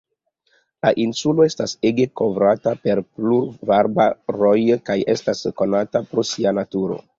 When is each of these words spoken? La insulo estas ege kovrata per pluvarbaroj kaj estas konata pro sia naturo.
La 0.85 0.91
insulo 1.03 1.45
estas 1.49 1.75
ege 1.89 2.07
kovrata 2.21 2.73
per 2.87 3.03
pluvarbaroj 3.11 4.57
kaj 4.91 4.99
estas 5.17 5.45
konata 5.63 6.05
pro 6.11 6.29
sia 6.35 6.59
naturo. 6.63 7.03